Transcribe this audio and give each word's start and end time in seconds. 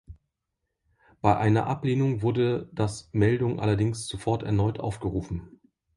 Bei 1.21 1.37
einer 1.37 1.67
Ablehnung 1.67 2.23
wurde 2.23 2.67
das 2.73 3.11
Meldung 3.13 3.59
allerdings 3.59 4.07
sofort 4.07 4.41
erneut 4.41 4.79
aufgerufen. 4.79 5.61